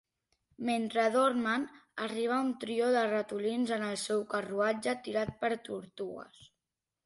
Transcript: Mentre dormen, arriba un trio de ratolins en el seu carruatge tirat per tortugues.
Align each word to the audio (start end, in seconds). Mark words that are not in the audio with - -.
Mentre 0.69 1.03
dormen, 1.15 1.65
arriba 2.07 2.39
un 2.47 2.49
trio 2.65 2.89
de 2.97 3.05
ratolins 3.13 3.77
en 3.79 3.87
el 3.91 4.01
seu 4.07 4.27
carruatge 4.35 4.99
tirat 5.07 5.33
per 5.45 5.55
tortugues. 5.73 6.45